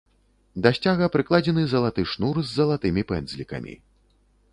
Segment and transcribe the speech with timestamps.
[0.65, 3.77] Да сцяга прыкладзены залаты шнур з залатымі пэндзлікамі.